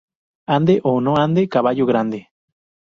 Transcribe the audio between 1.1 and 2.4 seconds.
ande, caballo grande